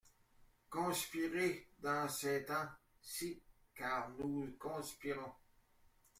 Conspirer 0.71 1.67
dans 1.79 2.09
ce 2.09 2.39
temps-ci!… 2.43 3.39
car 3.75 4.09
nous 4.17 4.55
conspirons. 4.57 5.31